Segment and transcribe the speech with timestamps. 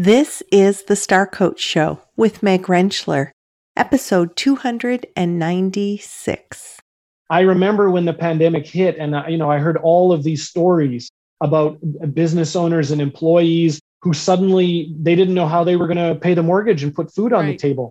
[0.00, 3.32] This is the Star Coach Show with Meg Rentschler,
[3.76, 6.80] episode 296.
[7.28, 11.10] I remember when the pandemic hit, and you know, I heard all of these stories
[11.40, 11.80] about
[12.14, 16.32] business owners and employees who suddenly they didn't know how they were going to pay
[16.32, 17.50] the mortgage and put food on right.
[17.50, 17.90] the table.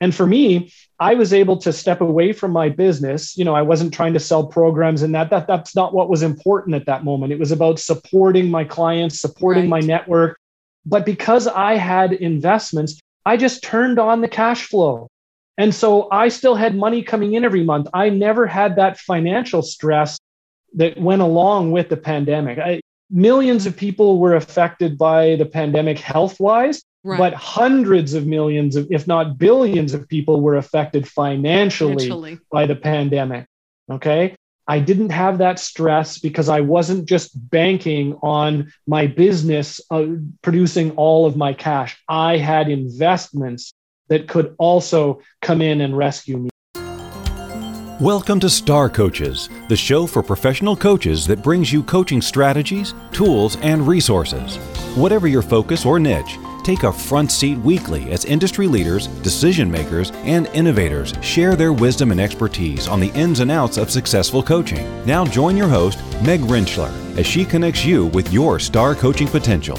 [0.00, 3.36] And for me, I was able to step away from my business.
[3.36, 6.22] You know, I wasn't trying to sell programs and that, that that's not what was
[6.22, 7.32] important at that moment.
[7.32, 9.70] It was about supporting my clients, supporting right.
[9.70, 10.38] my network.
[10.86, 15.08] But because I had investments, I just turned on the cash flow.
[15.56, 17.88] And so I still had money coming in every month.
[17.92, 20.18] I never had that financial stress
[20.74, 22.58] that went along with the pandemic.
[22.58, 22.80] I,
[23.10, 27.18] millions of people were affected by the pandemic health wise Right.
[27.18, 32.66] But hundreds of millions of, if not billions of people were affected financially, financially by
[32.66, 33.46] the pandemic.
[33.90, 34.34] Okay.
[34.70, 40.04] I didn't have that stress because I wasn't just banking on my business uh,
[40.42, 41.98] producing all of my cash.
[42.06, 43.72] I had investments
[44.08, 46.50] that could also come in and rescue me.
[47.98, 53.56] Welcome to Star Coaches, the show for professional coaches that brings you coaching strategies, tools,
[53.62, 54.56] and resources.
[54.98, 56.36] Whatever your focus or niche,
[56.68, 62.10] take a front seat weekly as industry leaders, decision makers, and innovators share their wisdom
[62.10, 64.84] and expertise on the ins and outs of successful coaching.
[65.06, 69.78] Now join your host, Meg Rentschler, as she connects you with your star coaching potential.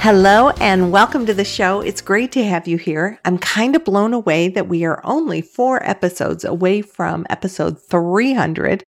[0.00, 1.80] Hello and welcome to the show.
[1.80, 3.20] It's great to have you here.
[3.24, 8.82] I'm kind of blown away that we are only four episodes away from episode 300.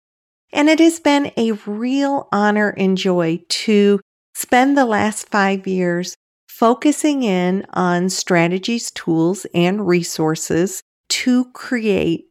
[0.54, 4.00] And it has been a real honor and joy to
[4.34, 6.14] spend the last five years
[6.48, 12.26] focusing in on strategies, tools, and resources to create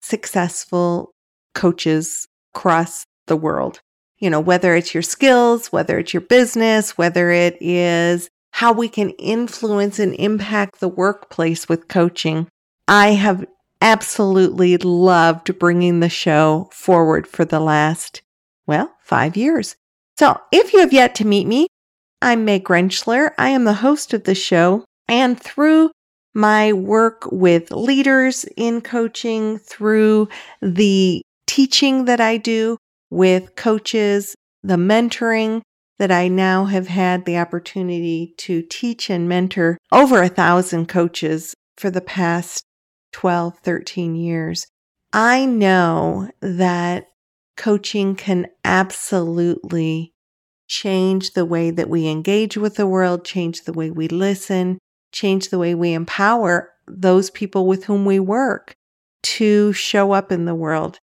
[0.00, 1.12] successful
[1.54, 3.80] coaches across the world.
[4.16, 8.88] You know, whether it's your skills, whether it's your business, whether it is how we
[8.88, 12.48] can influence and impact the workplace with coaching.
[12.88, 13.44] I have
[13.82, 18.22] absolutely loved bringing the show forward for the last,
[18.64, 19.74] well, five years.
[20.18, 21.66] So if you have yet to meet me,
[22.22, 23.32] I'm Meg Rentschler.
[23.36, 24.84] I am the host of the show.
[25.08, 25.90] And through
[26.32, 30.28] my work with leaders in coaching, through
[30.62, 32.78] the teaching that I do
[33.10, 35.60] with coaches, the mentoring
[35.98, 41.52] that I now have had the opportunity to teach and mentor over a thousand coaches
[41.76, 42.62] for the past
[43.12, 44.66] 12, 13 years,
[45.12, 47.08] I know that
[47.56, 50.12] coaching can absolutely
[50.68, 54.78] change the way that we engage with the world, change the way we listen,
[55.12, 58.74] change the way we empower those people with whom we work
[59.22, 60.98] to show up in the world.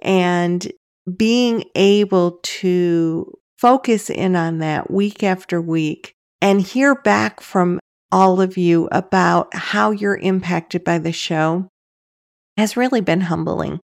[0.00, 0.70] And
[1.16, 7.78] being able to focus in on that week after week and hear back from
[8.12, 11.66] all of you about how you're impacted by the show
[12.56, 13.80] has really been humbling.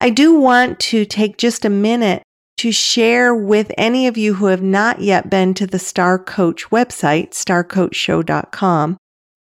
[0.00, 2.22] I do want to take just a minute
[2.58, 6.70] to share with any of you who have not yet been to the Star Coach
[6.70, 8.96] website, starcoachshow.com.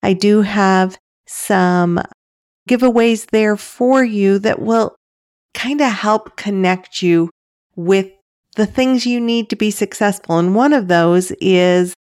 [0.02, 0.98] I do have
[1.28, 2.02] some
[2.68, 4.96] giveaways there for you that will
[5.54, 7.30] kind of help connect you
[7.76, 8.10] with
[8.56, 10.40] the things you need to be successful.
[10.40, 11.94] And one of those is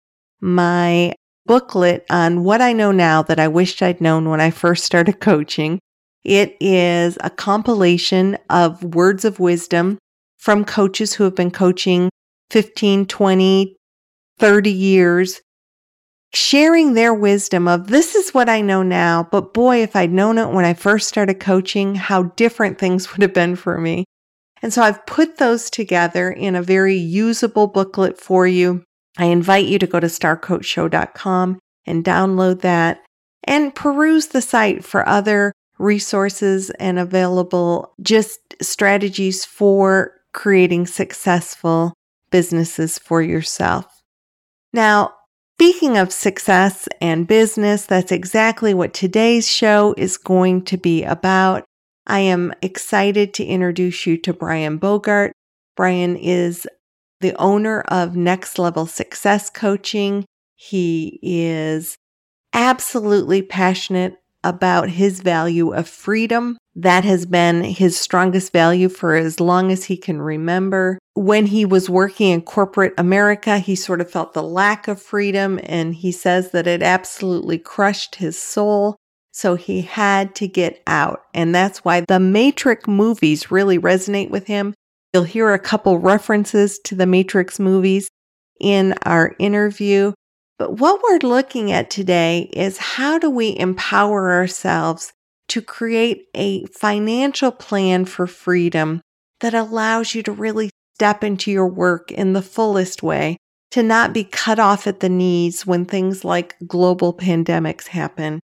[0.40, 1.14] my
[1.46, 5.20] booklet on what I know now that I wished I'd known when I first started
[5.20, 5.78] coaching.
[6.24, 9.98] It is a compilation of words of wisdom
[10.38, 12.10] from coaches who have been coaching
[12.50, 13.76] 15, 20,
[14.38, 15.40] 30 years,
[16.34, 20.38] sharing their wisdom of this is what I know now, but boy, if I'd known
[20.38, 24.04] it when I first started coaching, how different things would have been for me.
[24.62, 28.84] And so I've put those together in a very usable booklet for you
[29.18, 33.02] I invite you to go to starcoachshow.com and download that
[33.44, 41.92] and peruse the site for other resources and available just strategies for creating successful
[42.30, 44.02] businesses for yourself.
[44.72, 45.14] Now,
[45.58, 51.64] speaking of success and business, that's exactly what today's show is going to be about.
[52.06, 55.32] I am excited to introduce you to Brian Bogart.
[55.76, 56.66] Brian is
[57.22, 60.26] the owner of Next Level Success Coaching.
[60.54, 61.96] He is
[62.52, 66.58] absolutely passionate about his value of freedom.
[66.74, 70.98] That has been his strongest value for as long as he can remember.
[71.14, 75.60] When he was working in corporate America, he sort of felt the lack of freedom,
[75.62, 78.96] and he says that it absolutely crushed his soul.
[79.32, 81.22] So he had to get out.
[81.32, 84.74] And that's why the Matrix movies really resonate with him
[85.12, 88.08] You'll hear a couple references to the Matrix movies.
[88.62, 90.12] in our interview.
[90.58, 95.12] But what we're looking at today is how do we empower ourselves
[95.48, 99.00] to create a financial plan for freedom
[99.40, 103.36] that allows you to really step into your work in the fullest way,
[103.72, 108.38] to not be cut off at the knees when things like global pandemics happen,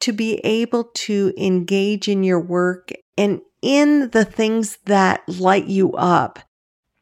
[0.00, 5.94] to be able to engage in your work and in the things that light you
[5.94, 6.38] up,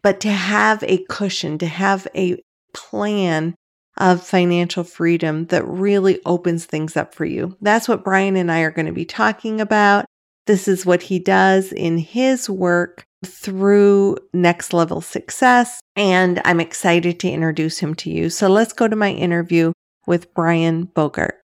[0.00, 2.40] but to have a cushion, to have a
[2.72, 3.56] plan
[3.98, 7.56] of financial freedom that really opens things up for you.
[7.60, 10.06] That's what Brian and I are going to be talking about.
[10.46, 15.80] This is what he does in his work through next level success.
[15.96, 18.30] And I'm excited to introduce him to you.
[18.30, 19.72] So let's go to my interview
[20.06, 21.41] with Brian Bogart.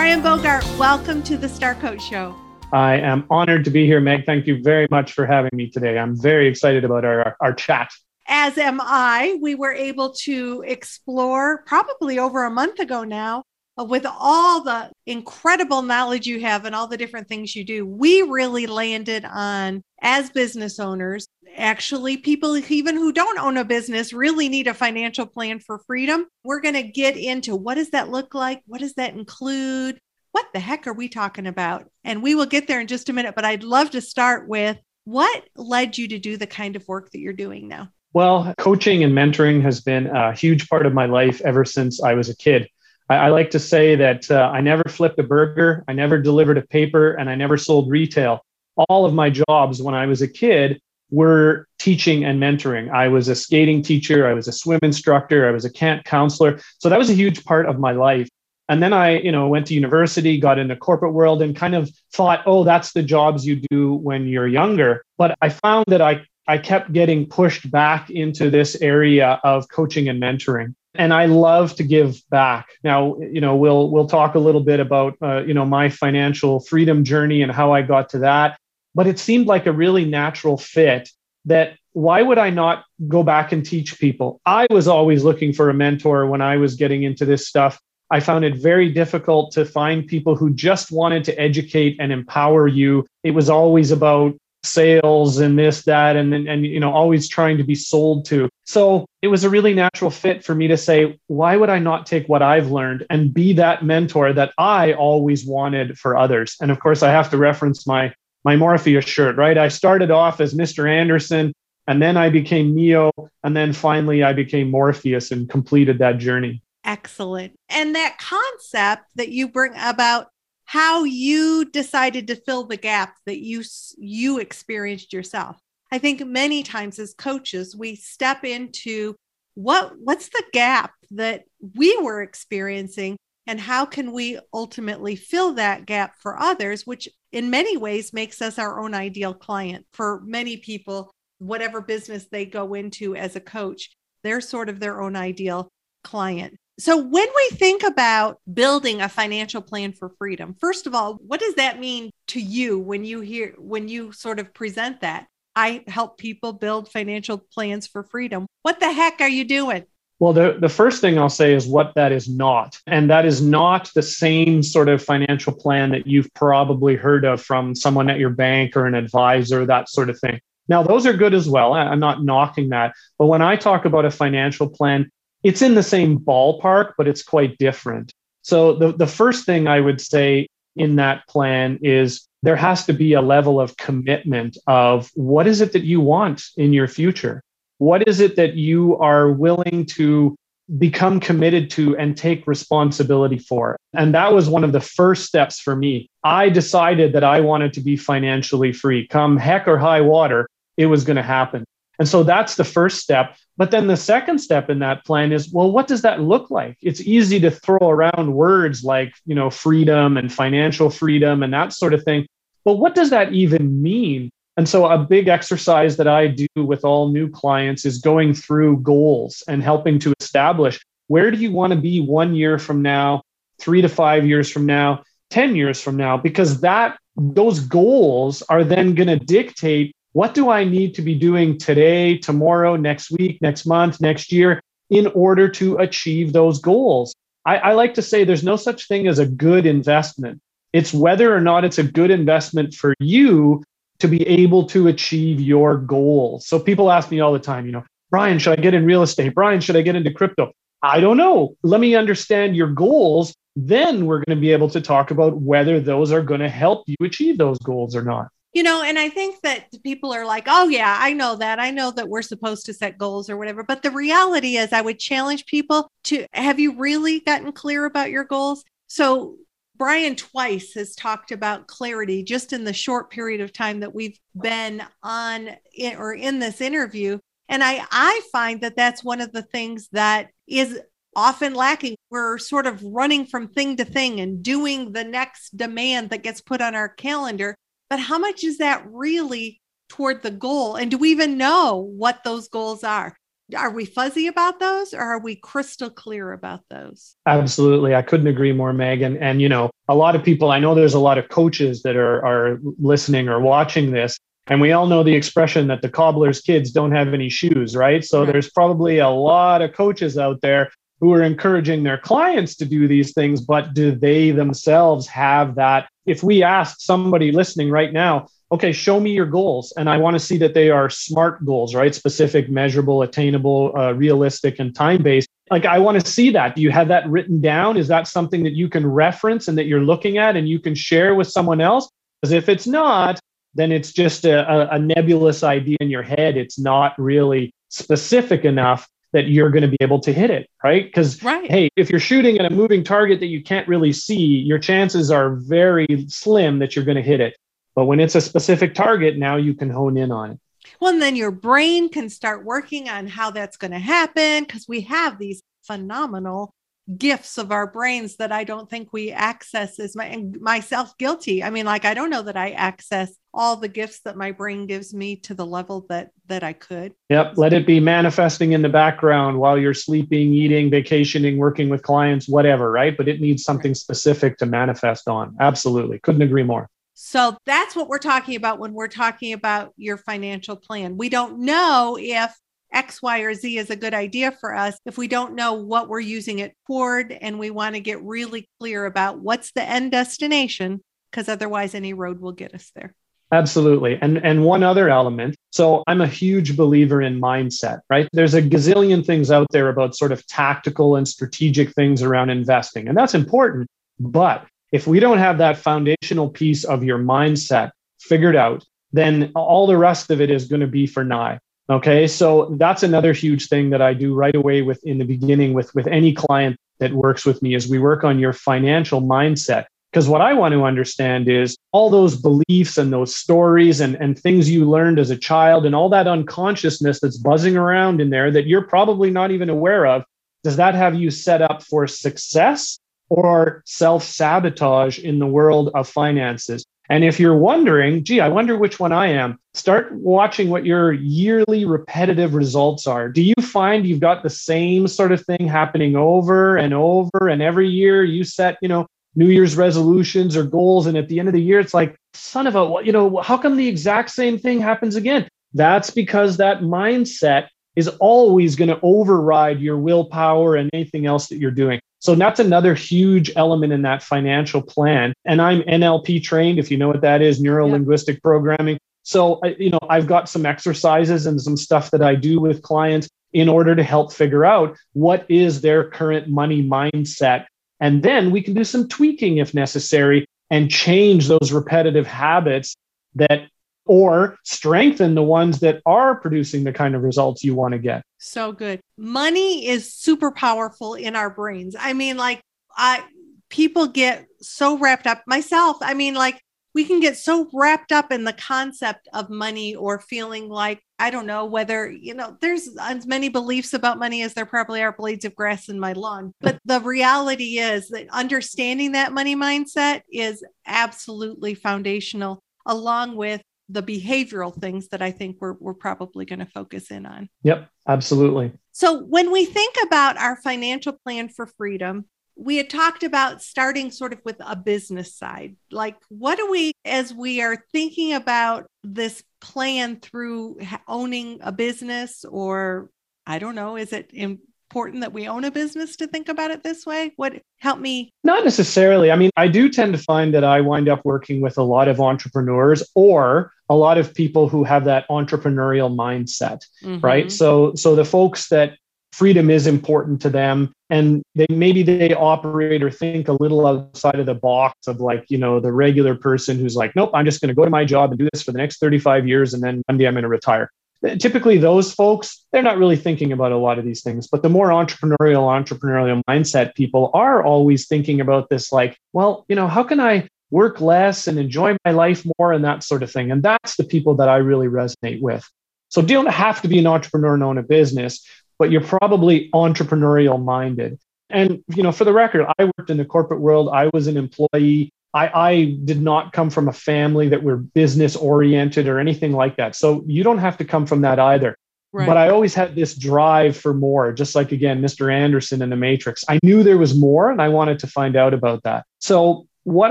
[0.00, 2.34] Brian Bogart, welcome to the Star Coach Show.
[2.72, 4.24] I am honored to be here, Meg.
[4.24, 5.98] Thank you very much for having me today.
[5.98, 7.90] I'm very excited about our, our chat.
[8.26, 9.36] As am I.
[9.42, 13.44] We were able to explore probably over a month ago now
[13.80, 17.86] Uh, with all the incredible knowledge you have and all the different things you do.
[17.86, 24.12] We really landed on, as business owners, actually, people even who don't own a business
[24.12, 26.26] really need a financial plan for freedom.
[26.44, 28.62] We're going to get into what does that look like?
[28.66, 29.98] What does that include?
[30.32, 31.86] what the heck are we talking about?
[32.04, 34.78] And we will get there in just a minute, but I'd love to start with
[35.04, 37.88] what led you to do the kind of work that you're doing now?
[38.12, 42.14] Well, coaching and mentoring has been a huge part of my life ever since I
[42.14, 42.68] was a kid.
[43.10, 46.56] I, I like to say that uh, I never flipped a burger, I never delivered
[46.56, 48.40] a paper, and I never sold retail.
[48.88, 50.80] All of my jobs when I was a kid
[51.10, 52.88] were teaching and mentoring.
[52.90, 56.60] I was a skating teacher, I was a swim instructor, I was a camp counselor.
[56.78, 58.28] So that was a huge part of my life.
[58.68, 61.90] And then I, you know, went to university, got into corporate world and kind of
[62.12, 65.04] thought, oh, that's the jobs you do when you're younger.
[65.18, 70.08] But I found that I I kept getting pushed back into this area of coaching
[70.08, 70.74] and mentoring.
[70.94, 72.66] And I love to give back.
[72.82, 76.60] Now, you know, we'll we'll talk a little bit about uh, you know my financial
[76.60, 78.58] freedom journey and how I got to that.
[78.94, 81.08] But it seemed like a really natural fit
[81.44, 84.40] that why would I not go back and teach people?
[84.46, 87.80] I was always looking for a mentor when I was getting into this stuff.
[88.10, 92.66] I found it very difficult to find people who just wanted to educate and empower
[92.66, 93.06] you.
[93.22, 97.64] It was always about sales and this that and and you know always trying to
[97.64, 98.48] be sold to.
[98.64, 102.06] So it was a really natural fit for me to say why would i not
[102.06, 106.56] take what i've learned and be that mentor that i always wanted for others?
[106.60, 108.12] And of course i have to reference my
[108.44, 109.56] my morpheus shirt right?
[109.56, 111.52] I started off as mr anderson
[111.86, 113.10] and then i became neo
[113.42, 116.62] and then finally i became morpheus and completed that journey.
[116.84, 117.52] Excellent.
[117.68, 120.29] And that concept that you bring about
[120.70, 123.60] how you decided to fill the gap that you
[123.98, 125.58] you experienced yourself.
[125.90, 129.16] I think many times as coaches we step into
[129.54, 131.42] what what's the gap that
[131.74, 133.16] we were experiencing
[133.48, 138.40] and how can we ultimately fill that gap for others which in many ways makes
[138.40, 143.40] us our own ideal client for many people whatever business they go into as a
[143.40, 143.90] coach
[144.22, 145.68] they're sort of their own ideal
[146.04, 151.14] client so, when we think about building a financial plan for freedom, first of all,
[151.14, 155.26] what does that mean to you when you hear, when you sort of present that?
[155.54, 158.46] I help people build financial plans for freedom.
[158.62, 159.84] What the heck are you doing?
[160.20, 162.78] Well, the, the first thing I'll say is what that is not.
[162.86, 167.42] And that is not the same sort of financial plan that you've probably heard of
[167.42, 170.40] from someone at your bank or an advisor, that sort of thing.
[170.68, 171.72] Now, those are good as well.
[171.72, 172.94] I'm not knocking that.
[173.18, 175.10] But when I talk about a financial plan,
[175.42, 178.12] it's in the same ballpark, but it's quite different.
[178.42, 182.92] So the, the first thing I would say in that plan is there has to
[182.92, 187.42] be a level of commitment of what is it that you want in your future?
[187.78, 190.36] What is it that you are willing to
[190.78, 193.76] become committed to and take responsibility for?
[193.92, 196.08] And that was one of the first steps for me.
[196.22, 199.06] I decided that I wanted to be financially free.
[199.06, 201.64] Come heck or high water, it was going to happen.
[202.00, 203.36] And so that's the first step.
[203.58, 206.78] But then the second step in that plan is well, what does that look like?
[206.82, 211.74] It's easy to throw around words like, you know, freedom and financial freedom and that
[211.74, 212.26] sort of thing.
[212.64, 214.30] But what does that even mean?
[214.56, 218.78] And so, a big exercise that I do with all new clients is going through
[218.78, 223.22] goals and helping to establish where do you want to be one year from now,
[223.58, 228.64] three to five years from now, 10 years from now, because that those goals are
[228.64, 233.40] then going to dictate what do I need to be doing today, tomorrow, next week,
[233.40, 237.14] next month, next year in order to achieve those goals?
[237.46, 240.40] I, I, like to say there's no such thing as a good investment.
[240.72, 243.62] It's whether or not it's a good investment for you
[244.00, 246.46] to be able to achieve your goals.
[246.46, 249.02] So people ask me all the time, you know, Brian, should I get in real
[249.02, 249.34] estate?
[249.34, 250.52] Brian, should I get into crypto?
[250.82, 251.56] I don't know.
[251.62, 253.34] Let me understand your goals.
[253.54, 256.84] Then we're going to be able to talk about whether those are going to help
[256.86, 258.28] you achieve those goals or not.
[258.52, 261.60] You know, and I think that people are like, oh, yeah, I know that.
[261.60, 263.62] I know that we're supposed to set goals or whatever.
[263.62, 268.10] But the reality is, I would challenge people to have you really gotten clear about
[268.10, 268.64] your goals?
[268.88, 269.36] So,
[269.76, 274.18] Brian twice has talked about clarity just in the short period of time that we've
[274.38, 275.48] been on
[275.96, 277.18] or in this interview.
[277.48, 280.78] And I, I find that that's one of the things that is
[281.16, 281.96] often lacking.
[282.10, 286.40] We're sort of running from thing to thing and doing the next demand that gets
[286.40, 287.56] put on our calendar.
[287.90, 290.76] But how much is that really toward the goal?
[290.76, 293.16] And do we even know what those goals are?
[293.56, 297.16] Are we fuzzy about those or are we crystal clear about those?
[297.26, 297.96] Absolutely.
[297.96, 299.16] I couldn't agree more, Megan.
[299.16, 301.96] And, you know, a lot of people, I know there's a lot of coaches that
[301.96, 304.18] are, are listening or watching this.
[304.46, 308.04] And we all know the expression that the cobbler's kids don't have any shoes, right?
[308.04, 308.32] So right.
[308.32, 310.70] there's probably a lot of coaches out there
[311.00, 315.88] who are encouraging their clients to do these things, but do they themselves have that?
[316.06, 320.14] If we ask somebody listening right now, okay, show me your goals, and I want
[320.14, 321.94] to see that they are smart goals, right?
[321.94, 325.28] Specific, measurable, attainable, uh, realistic, and time based.
[325.50, 326.56] Like, I want to see that.
[326.56, 327.76] Do you have that written down?
[327.76, 330.74] Is that something that you can reference and that you're looking at and you can
[330.74, 331.90] share with someone else?
[332.20, 333.18] Because if it's not,
[333.54, 336.36] then it's just a, a, a nebulous idea in your head.
[336.36, 340.84] It's not really specific enough that you're going to be able to hit it, right?
[340.84, 341.50] Because right.
[341.50, 345.10] hey, if you're shooting at a moving target that you can't really see, your chances
[345.10, 347.36] are very slim that you're going to hit it.
[347.74, 350.38] But when it's a specific target, now you can hone in on it.
[350.80, 354.66] Well, and then your brain can start working on how that's going to happen because
[354.68, 356.54] we have these phenomenal
[356.96, 361.42] gifts of our brains that I don't think we access as my and myself guilty.
[361.42, 364.66] I mean, like I don't know that I access all the gifts that my brain
[364.66, 366.94] gives me to the level that that I could.
[367.08, 371.82] Yep, let it be manifesting in the background while you're sleeping, eating, vacationing, working with
[371.82, 372.96] clients, whatever, right?
[372.96, 375.36] But it needs something specific to manifest on.
[375.40, 375.98] Absolutely.
[376.00, 376.68] Couldn't agree more.
[376.94, 380.96] So that's what we're talking about when we're talking about your financial plan.
[380.96, 382.34] We don't know if
[382.72, 385.88] X, Y, or Z is a good idea for us if we don't know what
[385.88, 389.90] we're using it toward and we want to get really clear about what's the end
[389.90, 392.94] destination, because otherwise any road will get us there.
[393.32, 393.96] Absolutely.
[394.00, 395.36] And and one other element.
[395.52, 398.08] So I'm a huge believer in mindset, right?
[398.12, 402.88] There's a gazillion things out there about sort of tactical and strategic things around investing.
[402.88, 403.68] And that's important.
[404.00, 409.66] But if we don't have that foundational piece of your mindset figured out, then all
[409.66, 411.38] the rest of it is going to be for nigh.
[411.70, 415.52] Okay, so that's another huge thing that I do right away with in the beginning
[415.52, 419.66] with with any client that works with me is we work on your financial mindset.
[419.92, 424.18] Because what I want to understand is all those beliefs and those stories and, and
[424.18, 428.32] things you learned as a child and all that unconsciousness that's buzzing around in there
[428.32, 430.04] that you're probably not even aware of.
[430.42, 435.88] Does that have you set up for success or self sabotage in the world of
[435.88, 436.64] finances?
[436.90, 440.92] And if you're wondering, gee, I wonder which one I am, start watching what your
[440.92, 443.08] yearly repetitive results are.
[443.08, 447.28] Do you find you've got the same sort of thing happening over and over?
[447.28, 450.88] And every year you set, you know, New Year's resolutions or goals.
[450.88, 453.36] And at the end of the year, it's like, son of a, you know, how
[453.36, 455.28] come the exact same thing happens again?
[455.54, 461.38] That's because that mindset is always going to override your willpower and anything else that
[461.38, 461.80] you're doing.
[462.00, 465.12] So that's another huge element in that financial plan.
[465.24, 468.20] And I'm NLP trained, if you know what that is, neuro linguistic yeah.
[468.24, 468.78] programming.
[469.02, 473.08] So, you know, I've got some exercises and some stuff that I do with clients
[473.32, 477.46] in order to help figure out what is their current money mindset.
[477.80, 482.74] And then we can do some tweaking if necessary and change those repetitive habits
[483.14, 483.48] that
[483.90, 488.04] or strengthen the ones that are producing the kind of results you want to get.
[488.18, 488.80] So good.
[488.96, 491.74] Money is super powerful in our brains.
[491.76, 492.40] I mean, like,
[492.76, 493.02] I
[493.48, 495.78] people get so wrapped up myself.
[495.80, 496.40] I mean, like,
[496.72, 501.10] we can get so wrapped up in the concept of money or feeling like I
[501.10, 504.92] don't know whether, you know, there's as many beliefs about money as there probably are
[504.92, 506.32] blades of grass in my lawn.
[506.40, 513.82] But the reality is that understanding that money mindset is absolutely foundational, along with the
[513.82, 517.28] behavioral things that I think we're, we're probably going to focus in on.
[517.44, 518.52] Yep, absolutely.
[518.72, 523.90] So, when we think about our financial plan for freedom, we had talked about starting
[523.90, 525.56] sort of with a business side.
[525.70, 530.58] Like, what do we, as we are thinking about this plan through
[530.88, 532.90] owning a business, or
[533.26, 534.38] I don't know, is it in
[534.70, 537.12] important that we own a business to think about it this way?
[537.16, 538.12] What help me?
[538.22, 539.10] Not necessarily.
[539.10, 541.88] I mean, I do tend to find that I wind up working with a lot
[541.88, 547.04] of entrepreneurs or a lot of people who have that entrepreneurial mindset, mm-hmm.
[547.04, 547.32] right?
[547.32, 548.76] So so the folks that
[549.12, 554.20] freedom is important to them and they maybe they operate or think a little outside
[554.20, 557.40] of the box of like you know the regular person who's like nope i'm just
[557.40, 559.64] going to go to my job and do this for the next 35 years and
[559.64, 560.70] then one day i'm going to retire
[561.18, 564.48] typically those folks they're not really thinking about a lot of these things but the
[564.48, 569.82] more entrepreneurial entrepreneurial mindset people are always thinking about this like well you know how
[569.82, 573.30] can i work less and enjoy my life more and that sort of thing.
[573.30, 575.48] And that's the people that i really resonate with.
[575.88, 578.24] So you don't have to be an entrepreneur and own a business
[578.58, 580.98] but you're probably entrepreneurial minded.
[581.30, 583.70] And you know for the record i worked in the corporate world.
[583.72, 588.16] I was an employee I, I did not come from a family that were business
[588.16, 589.74] oriented or anything like that.
[589.74, 591.56] So you don't have to come from that either.
[591.92, 592.06] Right.
[592.06, 595.12] But I always had this drive for more, just like again, Mr.
[595.12, 596.24] Anderson in the Matrix.
[596.28, 598.84] I knew there was more and I wanted to find out about that.
[599.00, 599.90] So what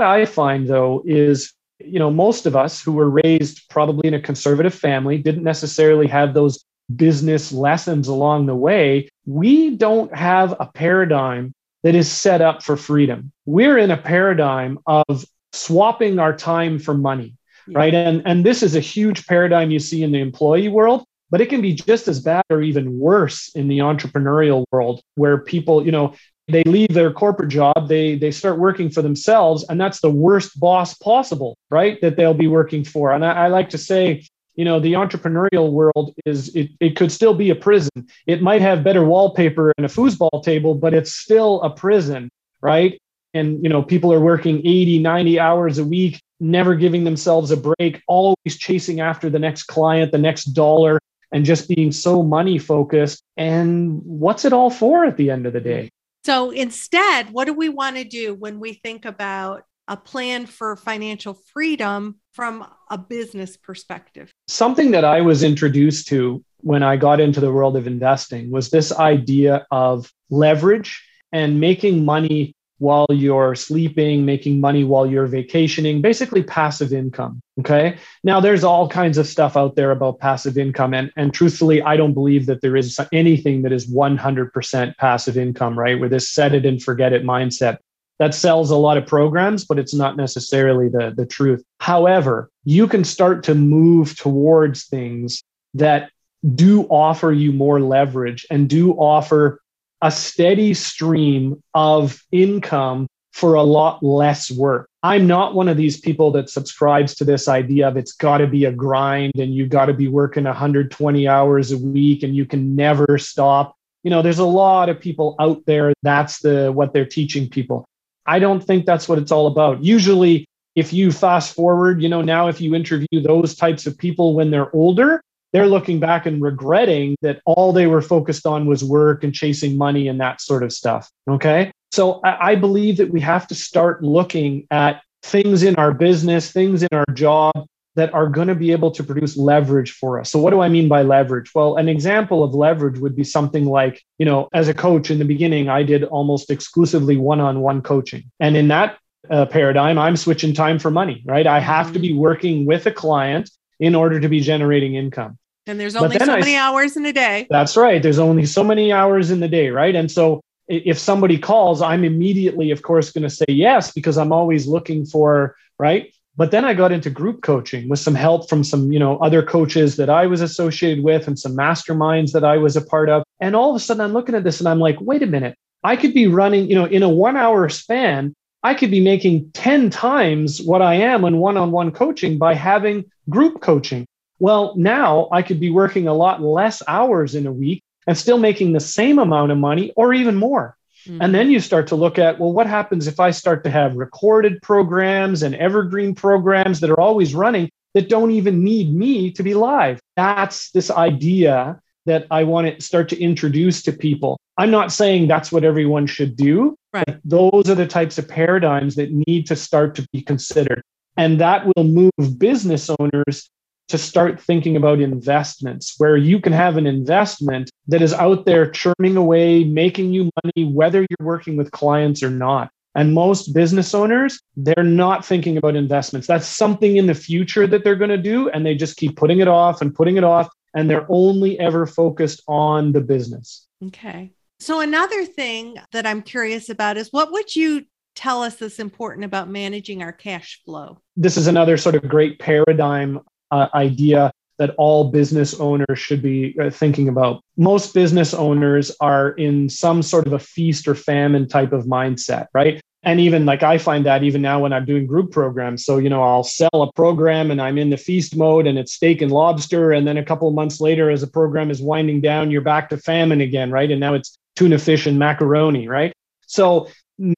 [0.00, 4.20] I find though is, you know, most of us who were raised probably in a
[4.20, 6.64] conservative family didn't necessarily have those
[6.96, 9.08] business lessons along the way.
[9.26, 13.32] We don't have a paradigm that is set up for freedom.
[13.46, 17.34] We're in a paradigm of swapping our time for money,
[17.66, 17.78] yeah.
[17.78, 17.94] right?
[17.94, 21.48] And, and this is a huge paradigm you see in the employee world, but it
[21.48, 25.92] can be just as bad or even worse in the entrepreneurial world where people, you
[25.92, 26.14] know,
[26.48, 30.58] they leave their corporate job, they they start working for themselves, and that's the worst
[30.58, 32.00] boss possible, right?
[32.00, 33.12] That they'll be working for.
[33.12, 34.26] And I, I like to say,
[34.60, 38.06] you know the entrepreneurial world is it, it could still be a prison.
[38.26, 42.28] It might have better wallpaper and a foosball table but it's still a prison
[42.60, 43.00] right?
[43.32, 47.56] And you know people are working 80 90 hours a week never giving themselves a
[47.56, 50.98] break always chasing after the next client the next dollar
[51.32, 53.22] and just being so money focused.
[53.38, 55.88] And what's it all for at the end of the day?
[56.26, 60.76] So instead what do we want to do when we think about a plan for
[60.76, 64.29] financial freedom from a business perspective?
[64.50, 68.68] Something that I was introduced to when I got into the world of investing was
[68.68, 76.02] this idea of leverage and making money while you're sleeping, making money while you're vacationing,
[76.02, 77.40] basically passive income.
[77.60, 77.96] Okay.
[78.24, 80.94] Now, there's all kinds of stuff out there about passive income.
[80.94, 85.78] And, and truthfully, I don't believe that there is anything that is 100% passive income,
[85.78, 86.00] right?
[86.00, 87.78] With this set it and forget it mindset
[88.20, 91.64] that sells a lot of programs, but it's not necessarily the, the truth.
[91.80, 96.10] However, you can start to move towards things that
[96.54, 99.60] do offer you more leverage and do offer
[100.02, 104.86] a steady stream of income for a lot less work.
[105.02, 108.46] I'm not one of these people that subscribes to this idea of it's got to
[108.46, 112.44] be a grind and you got to be working 120 hours a week and you
[112.44, 113.76] can never stop.
[114.02, 117.86] You know, there's a lot of people out there that's the what they're teaching people.
[118.26, 119.82] I don't think that's what it's all about.
[119.82, 124.34] Usually, if you fast forward, you know, now if you interview those types of people
[124.34, 125.20] when they're older,
[125.52, 129.76] they're looking back and regretting that all they were focused on was work and chasing
[129.76, 131.10] money and that sort of stuff.
[131.28, 131.72] Okay.
[131.92, 136.84] So I, believe that we have to start looking at things in our business, things
[136.84, 137.66] in our job
[138.00, 140.30] that are going to be able to produce leverage for us.
[140.30, 141.50] So what do I mean by leverage?
[141.54, 145.18] Well, an example of leverage would be something like, you know, as a coach in
[145.18, 148.24] the beginning, I did almost exclusively one-on-one coaching.
[148.40, 148.98] And in that
[149.30, 151.46] uh, paradigm, I'm switching time for money, right?
[151.46, 151.92] I have mm-hmm.
[151.92, 155.36] to be working with a client in order to be generating income.
[155.66, 157.46] And there's only so I, many hours in a day.
[157.50, 158.02] That's right.
[158.02, 159.94] There's only so many hours in the day, right?
[159.94, 164.32] And so if somebody calls, I'm immediately, of course, going to say yes because I'm
[164.32, 166.14] always looking for, right?
[166.36, 169.42] But then I got into group coaching with some help from some, you know, other
[169.42, 173.22] coaches that I was associated with and some masterminds that I was a part of.
[173.40, 175.56] And all of a sudden I'm looking at this and I'm like, wait a minute,
[175.82, 179.50] I could be running, you know, in a one hour span, I could be making
[179.52, 184.06] 10 times what I am in one on one coaching by having group coaching.
[184.38, 188.38] Well, now I could be working a lot less hours in a week and still
[188.38, 190.76] making the same amount of money or even more.
[191.06, 191.22] Mm-hmm.
[191.22, 193.96] And then you start to look at, well, what happens if I start to have
[193.96, 199.42] recorded programs and evergreen programs that are always running that don't even need me to
[199.42, 200.00] be live?
[200.16, 204.38] That's this idea that I want to start to introduce to people.
[204.58, 206.76] I'm not saying that's what everyone should do.
[206.92, 207.20] Right.
[207.24, 210.82] those are the types of paradigms that need to start to be considered.
[211.16, 213.48] And that will move business owners
[213.90, 218.70] to start thinking about investments where you can have an investment that is out there
[218.70, 222.70] churning away, making you money, whether you're working with clients or not.
[222.94, 226.26] And most business owners, they're not thinking about investments.
[226.26, 228.48] That's something in the future that they're going to do.
[228.48, 230.48] And they just keep putting it off and putting it off.
[230.74, 233.66] And they're only ever focused on the business.
[233.86, 234.32] Okay.
[234.60, 239.24] So, another thing that I'm curious about is what would you tell us that's important
[239.24, 241.00] about managing our cash flow?
[241.16, 246.54] This is another sort of great paradigm uh, idea that all business owners should be
[246.60, 247.42] uh, thinking about.
[247.56, 252.46] Most business owners are in some sort of a feast or famine type of mindset,
[252.52, 252.78] right?
[253.02, 255.86] And even like I find that even now when I'm doing group programs.
[255.86, 258.92] So, you know, I'll sell a program and I'm in the feast mode and it's
[258.92, 259.92] steak and lobster.
[259.92, 262.90] And then a couple of months later, as the program is winding down, you're back
[262.90, 263.90] to famine again, right?
[263.90, 266.12] And now it's tuna fish and macaroni, right?
[266.46, 266.88] So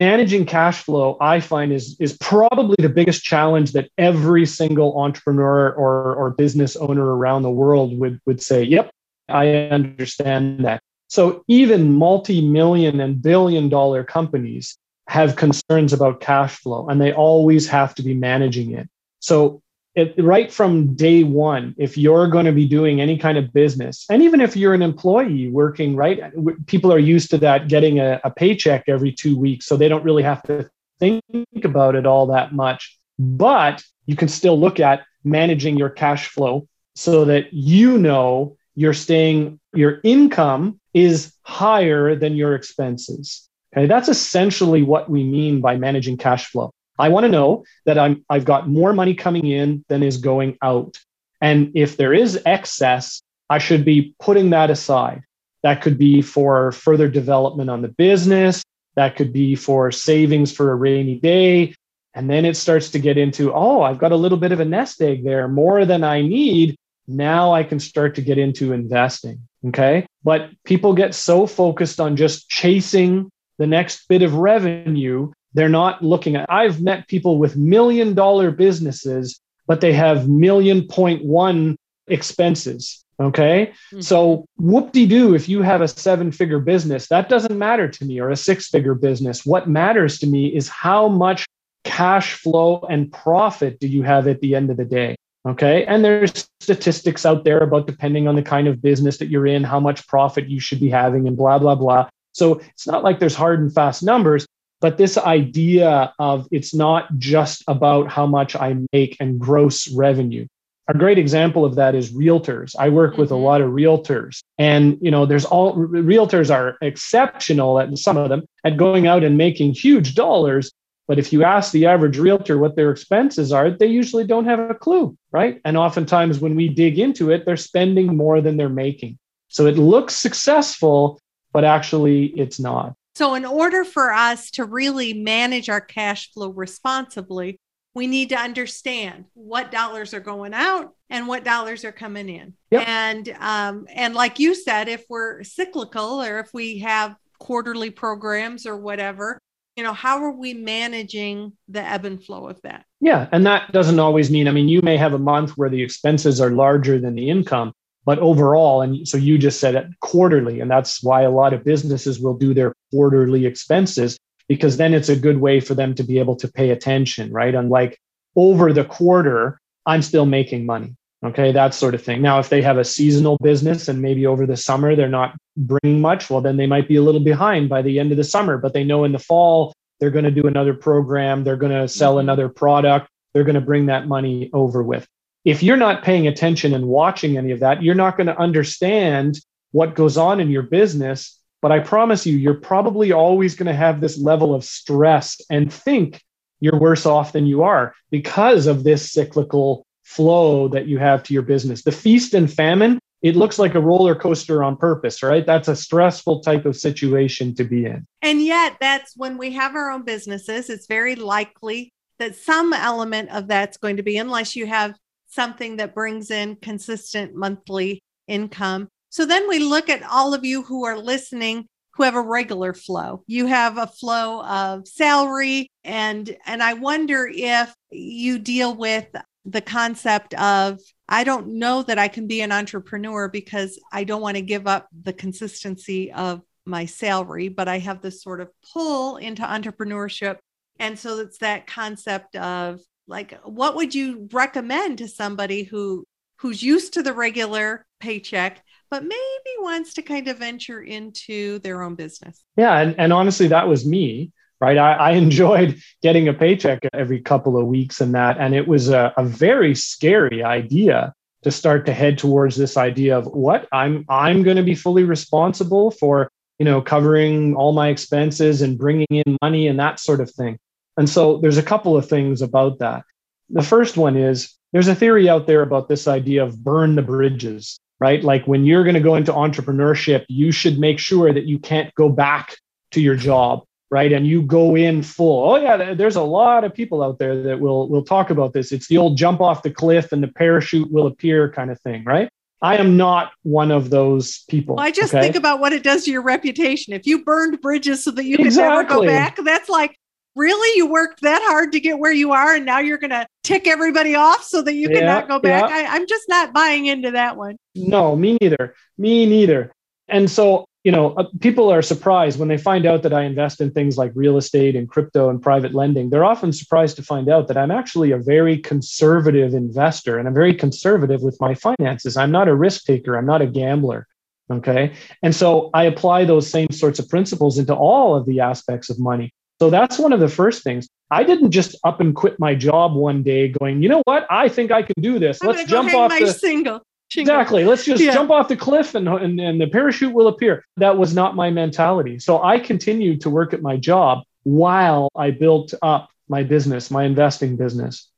[0.01, 5.73] managing cash flow i find is is probably the biggest challenge that every single entrepreneur
[5.73, 8.90] or or business owner around the world would would say yep
[9.29, 10.83] i understand that.
[11.09, 17.68] So even multi-million and billion dollar companies have concerns about cash flow and they always
[17.68, 18.88] have to be managing it.
[19.21, 19.62] So
[19.94, 24.07] it, right from day one, if you're going to be doing any kind of business,
[24.09, 26.33] and even if you're an employee working, right,
[26.66, 29.66] people are used to that getting a, a paycheck every two weeks.
[29.66, 31.22] So they don't really have to think
[31.64, 32.98] about it all that much.
[33.18, 38.94] But you can still look at managing your cash flow so that you know you're
[38.94, 43.48] staying, your income is higher than your expenses.
[43.74, 46.72] Okay, that's essentially what we mean by managing cash flow.
[46.98, 50.59] I want to know that I'm I've got more money coming in than is going
[50.62, 50.98] out.
[51.40, 55.22] And if there is excess, I should be putting that aside.
[55.62, 58.62] That could be for further development on the business,
[58.94, 61.74] that could be for savings for a rainy day.
[62.14, 64.64] And then it starts to get into, oh, I've got a little bit of a
[64.64, 66.76] nest egg there, more than I need.
[67.09, 69.48] Now I can start to get into investing.
[69.68, 70.07] Okay.
[70.22, 76.03] But people get so focused on just chasing the next bit of revenue they're not
[76.03, 81.77] looking at, I've met people with million dollar businesses, but they have million point one
[82.07, 83.05] expenses.
[83.21, 83.73] Okay.
[83.93, 84.01] Mm-hmm.
[84.01, 88.05] So whoop de doo, if you have a seven figure business, that doesn't matter to
[88.05, 89.47] me or a six figure business.
[89.47, 91.47] What matters to me is how much
[91.85, 95.17] cash flow and profit do you have at the end of the day?
[95.47, 95.85] Okay.
[95.85, 99.62] And there's statistics out there about depending on the kind of business that you're in,
[99.62, 102.09] how much profit you should be having, and blah, blah, blah.
[102.33, 104.47] So it's not like there's hard and fast numbers,
[104.83, 110.47] but this idea of it's not just about how much I make and gross revenue.
[110.88, 112.75] A great example of that is realtors.
[112.77, 113.37] I work with mm-hmm.
[113.37, 118.29] a lot of realtors, and you know, there's all realtors are exceptional at some of
[118.29, 120.73] them at going out and making huge dollars.
[121.07, 124.59] But if you ask the average realtor what their expenses are, they usually don't have
[124.59, 125.61] a clue, right?
[125.64, 129.18] And oftentimes when we dig into it, they're spending more than they're making.
[129.49, 131.21] So it looks successful,
[131.53, 132.95] but actually it's not.
[133.14, 137.59] So, in order for us to really manage our cash flow responsibly,
[137.94, 142.55] we need to understand what dollars are going out and what dollars are coming in.
[142.70, 142.88] Yep.
[142.88, 148.66] And um, and like you said, if we're cyclical or if we have quarterly programs
[148.66, 149.38] or whatever,
[149.77, 152.85] you know, how are we managing the ebb and flow of that?
[153.01, 154.48] Yeah, and that doesn't always mean.
[154.48, 157.72] I mean, you may have a month where the expenses are larger than the income,
[158.05, 161.65] but overall and so you just said it quarterly and that's why a lot of
[161.65, 166.03] businesses will do their quarterly expenses because then it's a good way for them to
[166.03, 167.55] be able to pay attention right?
[167.55, 167.99] Unlike
[168.37, 171.53] over the quarter i'm still making money okay?
[171.53, 172.21] That sort of thing.
[172.23, 176.01] Now if they have a seasonal business and maybe over the summer they're not bringing
[176.01, 178.59] much well then they might be a little behind by the end of the summer
[178.59, 181.87] but they know in the fall they're going to do another program they're going to
[181.87, 185.07] sell another product they're going to bring that money over with
[185.44, 189.38] if you're not paying attention and watching any of that, you're not going to understand
[189.72, 191.38] what goes on in your business.
[191.61, 195.72] But I promise you, you're probably always going to have this level of stress and
[195.72, 196.20] think
[196.61, 201.35] you're worse off than you are because of this cyclical flow that you have to
[201.35, 201.83] your business.
[201.83, 205.46] The feast and famine, it looks like a roller coaster on purpose, right?
[205.46, 208.07] That's a stressful type of situation to be in.
[208.20, 213.31] And yet, that's when we have our own businesses, it's very likely that some element
[213.31, 214.94] of that's going to be, unless you have
[215.33, 218.88] something that brings in consistent monthly income.
[219.11, 222.73] So then we look at all of you who are listening who have a regular
[222.73, 223.23] flow.
[223.27, 229.07] You have a flow of salary and and I wonder if you deal with
[229.45, 234.23] the concept of I don't know that I can be an entrepreneur because I don't
[234.23, 238.49] want to give up the consistency of my salary, but I have this sort of
[238.73, 240.38] pull into entrepreneurship.
[240.79, 246.05] And so it's that concept of like what would you recommend to somebody who
[246.37, 251.83] who's used to the regular paycheck but maybe wants to kind of venture into their
[251.83, 256.35] own business yeah and, and honestly that was me right I, I enjoyed getting a
[256.35, 261.12] paycheck every couple of weeks and that and it was a, a very scary idea
[261.43, 265.05] to start to head towards this idea of what i'm i'm going to be fully
[265.05, 266.31] responsible for
[266.62, 270.57] you know, covering all my expenses and bringing in money and that sort of thing.
[270.96, 273.05] And so there's a couple of things about that.
[273.50, 277.02] The first one is there's a theory out there about this idea of burn the
[277.02, 278.22] bridges, right?
[278.22, 281.94] Like when you're going to go into entrepreneurship, you should make sure that you can't
[281.94, 282.57] go back
[282.92, 284.12] to your job, right?
[284.12, 285.50] And you go in full.
[285.50, 288.72] Oh yeah, there's a lot of people out there that will will talk about this.
[288.72, 292.05] It's the old jump off the cliff and the parachute will appear kind of thing,
[292.05, 292.28] right?
[292.62, 294.76] I am not one of those people.
[294.76, 295.20] Well, I just okay?
[295.20, 296.92] think about what it does to your reputation.
[296.94, 298.62] If you burned bridges so that you exactly.
[298.62, 299.98] can never go back, that's like
[300.35, 300.77] really?
[300.77, 303.66] You worked that hard to get where you are and now you're going to tick
[303.66, 305.68] everybody off so that you yeah, cannot go back?
[305.68, 305.77] Yeah.
[305.77, 307.57] I, i'm just not buying into that one.
[307.75, 308.75] No me neither.
[308.99, 309.73] Me neither.
[310.09, 313.61] And so you know uh, people are surprised when they find out that i invest
[313.61, 316.11] in things like real estate and crypto and private lending.
[316.11, 320.35] They're often surprised to find out that i'm actually a very conservative investor and i'm
[320.35, 322.16] very conservative with my finances.
[322.16, 323.16] I'm not a risk taker.
[323.16, 324.07] I'm not a gambler
[324.51, 324.92] okay?
[325.23, 328.99] And so i apply those same sorts of principles into all of the aspects of
[328.99, 330.88] money so that's one of the first things.
[331.09, 334.27] I didn't just up and quit my job one day going, you know what?
[334.29, 335.40] I think I can do this.
[335.40, 336.81] Let's jump off the single.
[337.07, 337.33] Shingle.
[337.33, 337.62] Exactly.
[337.64, 338.12] Let's just yeah.
[338.12, 340.64] jump off the cliff and, and, and the parachute will appear.
[340.79, 342.18] That was not my mentality.
[342.18, 347.05] So I continued to work at my job while I built up my business, my
[347.05, 348.09] investing business.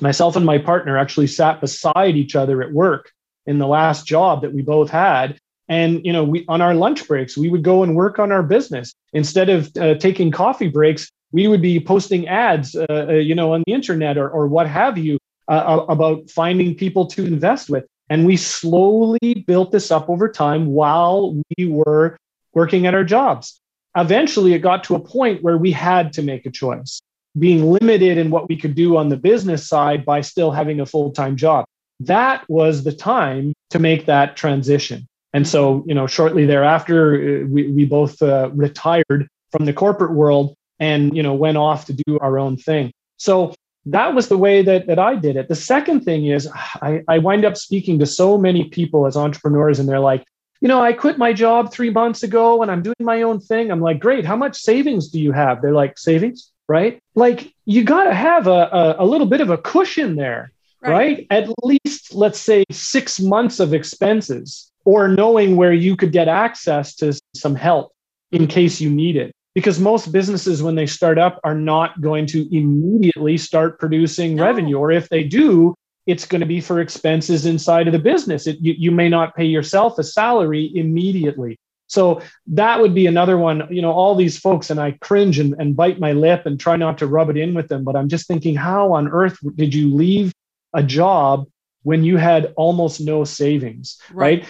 [0.00, 3.12] Myself and my partner actually sat beside each other at work
[3.44, 5.38] in the last job that we both had
[5.68, 8.42] and you know we on our lunch breaks we would go and work on our
[8.42, 8.94] business.
[9.12, 13.52] Instead of uh, taking coffee breaks we would be posting ads uh, uh, you know
[13.52, 17.84] on the internet or, or what have you uh, about finding people to invest with.
[18.10, 22.16] And we slowly built this up over time while we were
[22.52, 23.60] working at our jobs.
[23.96, 27.00] Eventually it got to a point where we had to make a choice
[27.38, 30.86] being limited in what we could do on the business side by still having a
[30.86, 31.64] full-time job.
[32.00, 37.46] That was the time to make that transition and so, you know, shortly thereafter, uh,
[37.48, 41.92] we, we both uh, retired from the corporate world and, you know, went off to
[41.92, 42.92] do our own thing.
[43.16, 43.52] So
[43.86, 45.48] that was the way that, that I did it.
[45.48, 49.80] The second thing is I, I wind up speaking to so many people as entrepreneurs
[49.80, 50.24] and they're like,
[50.60, 53.72] you know, I quit my job three months ago and I'm doing my own thing.
[53.72, 54.24] I'm like, great.
[54.24, 55.60] How much savings do you have?
[55.60, 57.00] They're like, savings, right?
[57.16, 60.92] Like you got to have a, a, a, little bit of a cushion there, right.
[60.92, 61.26] right?
[61.30, 66.94] At least, let's say, six months of expenses or knowing where you could get access
[66.96, 67.92] to some help
[68.32, 69.32] in case you need it.
[69.54, 74.44] Because most businesses, when they start up, are not going to immediately start producing no.
[74.44, 74.78] revenue.
[74.78, 75.74] Or if they do,
[76.06, 78.46] it's going to be for expenses inside of the business.
[78.46, 81.56] It, you, you may not pay yourself a salary immediately.
[81.86, 83.68] So that would be another one.
[83.70, 86.76] You know, all these folks, and I cringe and, and bite my lip and try
[86.76, 87.84] not to rub it in with them.
[87.84, 90.32] But I'm just thinking, how on earth did you leave
[90.72, 91.46] a job
[91.84, 94.40] when you had almost no savings, right?
[94.40, 94.48] right?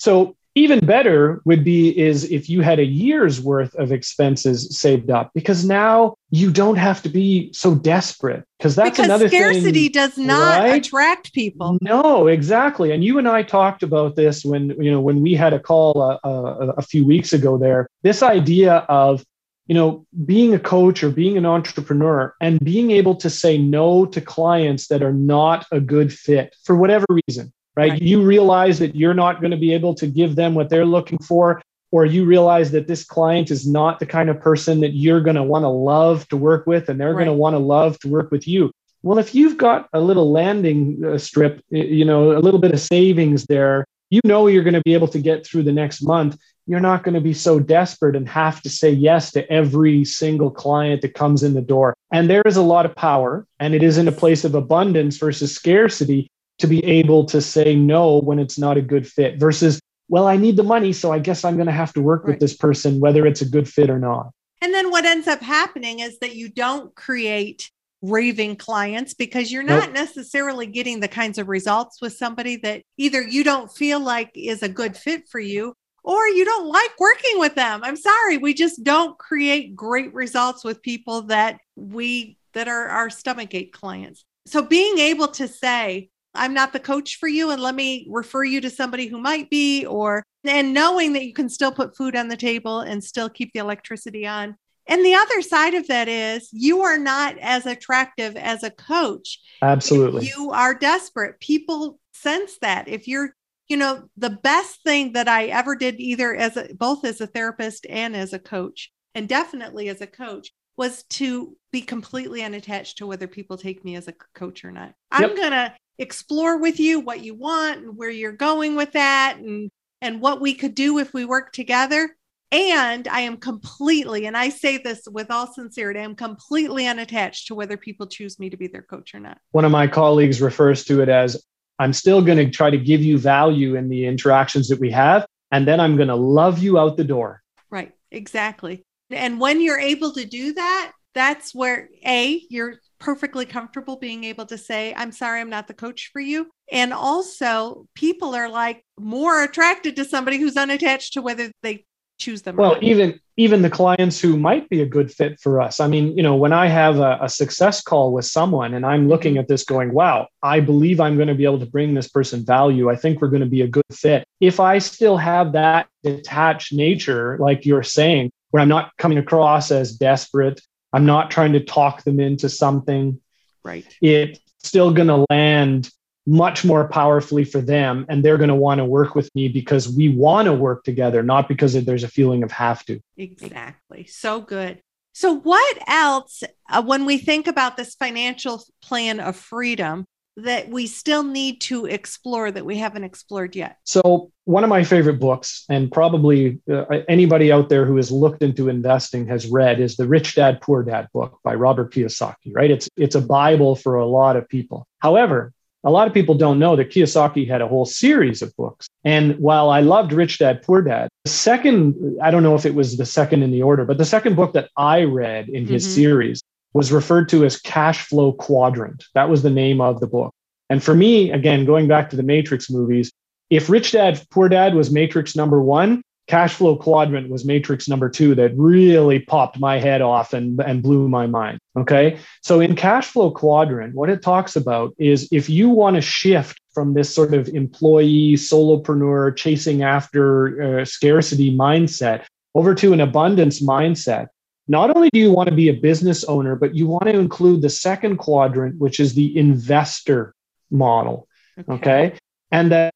[0.00, 5.10] So even better would be is if you had a year's worth of expenses saved
[5.10, 9.84] up because now you don't have to be so desperate because that's because another scarcity
[9.84, 10.84] thing, does not right?
[10.84, 11.78] attract people.
[11.82, 12.90] No exactly.
[12.92, 16.00] And you and i talked about this when you know when we had a call
[16.00, 17.86] a, uh, a, uh, a few weeks ago there.
[18.02, 19.24] This idea of
[19.66, 24.06] you know being a coach or being an entrepreneur and being able to say no
[24.06, 27.90] to clients that are not a good fit for whatever reason right?
[27.92, 28.02] right?
[28.02, 31.18] You realize that you're not going to be able to give them what they're looking
[31.18, 35.20] for, or you realize that this client is not the kind of person that you're
[35.20, 37.24] going to want to love to work with, and they're right.
[37.24, 38.70] going to want to love to work with you.
[39.02, 42.80] Well, if you've got a little landing uh, strip, you know, a little bit of
[42.80, 46.36] savings there, you know you're going to be able to get through the next month.
[46.66, 50.50] You're not going to be so desperate and have to say yes to every single
[50.50, 51.94] client that comes in the door.
[52.12, 55.16] And there is a lot of power, and it is in a place of abundance
[55.16, 56.28] versus scarcity
[56.60, 60.36] to be able to say no when it's not a good fit versus, well, I
[60.36, 62.30] need the money, so I guess I'm going to have to work right.
[62.30, 64.30] with this person, whether it's a good fit or not.
[64.62, 67.70] And then what ends up happening is that you don't create
[68.02, 69.94] raving clients because you're not nope.
[69.94, 74.62] necessarily getting the kinds of results with somebody that either you don't feel like is
[74.62, 77.80] a good fit for you or you don't like working with them.
[77.82, 83.10] I'm sorry, we just don't create great results with people that we that are our
[83.10, 84.24] stomach ache clients.
[84.46, 88.44] So being able to say, I'm not the coach for you and let me refer
[88.44, 92.16] you to somebody who might be or and knowing that you can still put food
[92.16, 94.56] on the table and still keep the electricity on.
[94.86, 99.38] And the other side of that is you are not as attractive as a coach.
[99.62, 100.26] Absolutely.
[100.26, 101.38] You are desperate.
[101.40, 102.88] People sense that.
[102.88, 103.34] If you're,
[103.68, 107.26] you know, the best thing that I ever did either as a, both as a
[107.26, 112.98] therapist and as a coach and definitely as a coach was to be completely unattached
[112.98, 114.94] to whether people take me as a coach or not.
[115.18, 115.30] Yep.
[115.30, 119.36] I'm going to explore with you what you want and where you're going with that
[119.38, 119.70] and
[120.02, 122.08] and what we could do if we work together
[122.52, 127.54] And I am completely, and I say this with all sincerity, I'm completely unattached to
[127.54, 129.38] whether people choose me to be their coach or not.
[129.52, 131.40] One of my colleagues refers to it as
[131.78, 135.26] I'm still going to try to give you value in the interactions that we have.
[135.52, 137.40] And then I'm going to love you out the door.
[137.70, 137.92] Right.
[138.10, 138.84] Exactly.
[139.10, 144.46] And when you're able to do that, that's where A, you're perfectly comfortable being able
[144.46, 146.50] to say, I'm sorry, I'm not the coach for you.
[146.70, 151.84] And also, people are like more attracted to somebody who's unattached to whether they
[152.20, 152.56] choose them.
[152.56, 155.80] Well, even even the clients who might be a good fit for us.
[155.80, 159.08] I mean, you know, when I have a, a success call with someone and I'm
[159.08, 159.40] looking mm-hmm.
[159.40, 162.44] at this going, wow, I believe I'm going to be able to bring this person
[162.44, 162.90] value.
[162.90, 164.24] I think we're going to be a good fit.
[164.40, 169.70] If I still have that detached nature, like you're saying, where I'm not coming across
[169.70, 170.60] as desperate,
[170.92, 173.20] I'm not trying to talk them into something.
[173.64, 173.86] Right.
[174.00, 175.90] It's still going to land
[176.26, 178.06] much more powerfully for them.
[178.08, 181.22] And they're going to want to work with me because we want to work together,
[181.22, 183.00] not because there's a feeling of have to.
[183.16, 184.06] Exactly.
[184.06, 184.82] So good.
[185.12, 190.86] So, what else, uh, when we think about this financial plan of freedom, that we
[190.86, 193.78] still need to explore that we haven't explored yet?
[193.84, 198.42] So, one of my favorite books, and probably uh, anybody out there who has looked
[198.42, 202.52] into investing has read, is the Rich Dad Poor Dad book by Robert Kiyosaki.
[202.54, 202.70] Right?
[202.70, 204.86] It's it's a bible for a lot of people.
[204.98, 208.86] However, a lot of people don't know that Kiyosaki had a whole series of books.
[209.04, 212.74] And while I loved Rich Dad Poor Dad, the second, I don't know if it
[212.74, 215.84] was the second in the order, but the second book that I read in his
[215.84, 215.94] mm-hmm.
[215.94, 219.04] series was referred to as Cash Flow Quadrant.
[219.14, 220.32] That was the name of the book.
[220.68, 223.12] And for me, again, going back to the Matrix movies,
[223.50, 228.08] if Rich Dad Poor Dad was Matrix number one, Cash Flow Quadrant was Matrix number
[228.08, 231.58] two that really popped my head off and, and blew my mind.
[231.76, 232.20] Okay.
[232.42, 236.60] So in Cash Flow Quadrant, what it talks about is if you want to shift
[236.72, 243.60] from this sort of employee, solopreneur, chasing after uh, scarcity mindset over to an abundance
[243.60, 244.28] mindset,
[244.70, 247.60] not only do you want to be a business owner, but you want to include
[247.60, 250.32] the second quadrant, which is the investor
[250.70, 251.26] model.
[251.58, 251.72] Okay.
[251.72, 252.18] okay?
[252.52, 252.94] And that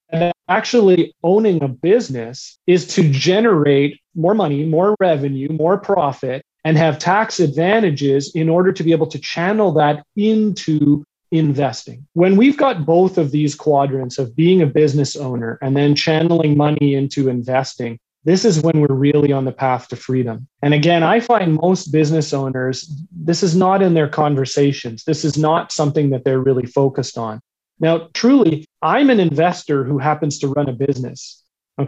[0.49, 7.01] actually owning a business is to generate more money, more revenue, more profit, and have
[7.01, 12.07] tax advantages in order to be able to channel that into investing.
[12.13, 16.57] When we've got both of these quadrants of being a business owner and then channeling
[16.57, 20.49] money into investing, this is when we're really on the path to freedom.
[20.63, 25.05] And again, I find most business owners, this is not in their conversations.
[25.05, 27.41] This is not something that they're really focused on.
[27.81, 31.43] Now, truly, I'm an investor who happens to run a business.